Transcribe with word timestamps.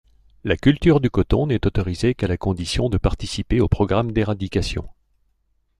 La 0.43 0.57
culture 0.57 0.99
du 0.99 1.11
coton 1.11 1.45
n'est 1.45 1.67
autorisée 1.67 2.15
qu'à 2.15 2.25
la 2.25 2.35
condition 2.35 2.89
de 2.89 2.97
participer 2.97 3.61
au 3.61 3.67
programme 3.67 4.11
d'éradication. 4.13 4.89